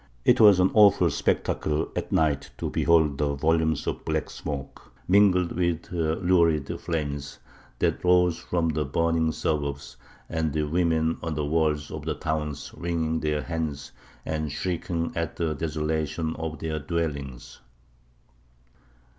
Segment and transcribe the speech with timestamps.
[0.25, 5.51] It was an awful spectacle at night to behold the volumes of black smoke, mingled
[5.51, 7.37] with lurid flames,
[7.77, 12.73] that rose from the burning suburbs, and the women on the walls of the towns
[12.75, 13.91] wringing their hands
[14.25, 17.59] and shrieking at the desolation of their dwellings."